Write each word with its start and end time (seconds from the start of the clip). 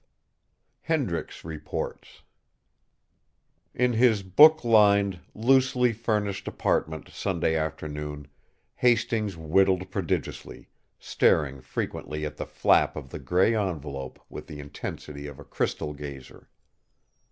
XII 0.87 0.93
HENDRICKS 0.95 1.45
REPORTS 1.45 2.21
In 3.75 3.93
his 3.93 4.23
book 4.23 4.63
lined, 4.65 5.19
"loosely 5.35 5.93
furnished" 5.93 6.47
apartment 6.47 7.09
Sunday 7.09 7.55
afternoon 7.55 8.27
Hastings 8.77 9.37
whittled 9.37 9.91
prodigiously, 9.91 10.69
staring 10.97 11.61
frequently 11.61 12.25
at 12.25 12.37
the 12.37 12.47
flap 12.47 12.95
of 12.95 13.11
the 13.11 13.19
grey 13.19 13.53
envelope 13.55 14.17
with 14.27 14.47
the 14.47 14.59
intensity 14.59 15.27
of 15.27 15.37
a 15.37 15.43
crystal 15.45 15.93
gazer. 15.93 16.49